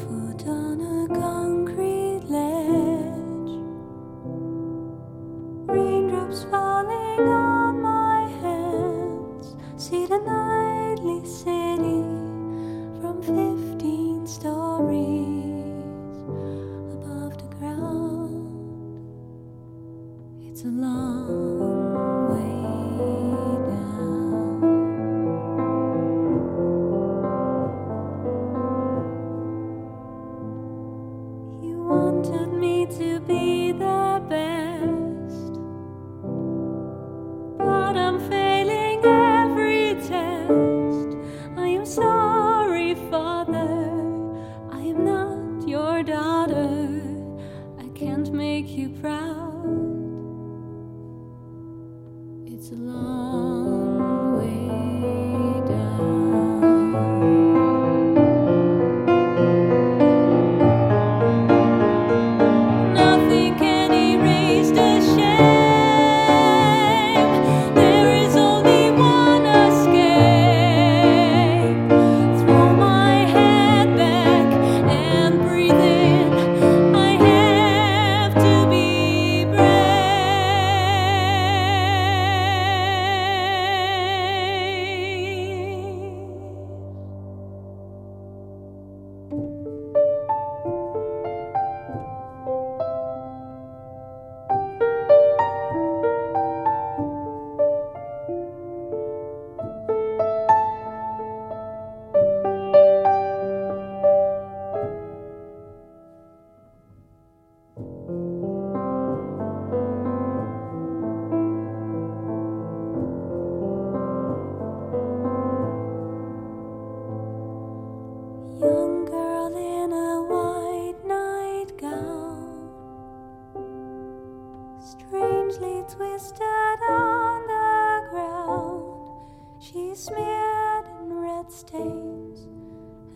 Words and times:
Foot 0.00 0.46
on 0.46 0.80
a 0.80 1.08
concrete 1.14 2.24
ledge, 2.28 3.52
raindrops 5.68 6.44
falling 6.44 7.28
on 7.28 7.82
my 7.82 8.28
hands. 8.40 9.56
See 9.76 10.06
the 10.06 10.18
nightly 10.18 11.24
city 11.26 12.02
from 13.00 13.20
15 13.22 14.26
stories 14.26 16.16
above 16.96 17.36
the 17.38 17.48
ground. 17.58 19.10
It's 20.42 20.64
a 20.64 20.68
long 20.68 21.09
I 46.48 47.88
can't 47.94 48.32
make 48.32 48.68
you 48.70 48.88
proud. 49.00 49.60
It's 52.46 52.70
a 52.70 52.76
long 52.76 53.59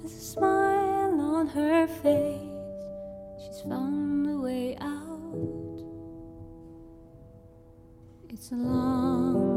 has 0.05 0.13
a 0.13 0.21
smile 0.21 1.19
on 1.19 1.47
her 1.47 1.87
face. 1.87 2.41
She's 3.43 3.63
found 3.63 4.29
a 4.29 4.39
way 4.39 4.77
out. 4.79 5.81
It's 8.29 8.53
a 8.53 8.55
long 8.55 9.54